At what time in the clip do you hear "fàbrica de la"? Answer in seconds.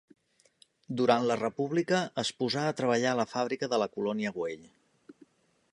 3.35-3.91